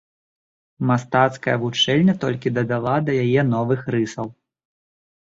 Мастацкая 0.91 1.53
вучэльня 1.63 2.15
толькі 2.23 2.53
дадала 2.57 2.95
да 3.11 3.19
яе 3.25 3.41
новых 3.53 3.85
рысаў. 3.97 4.27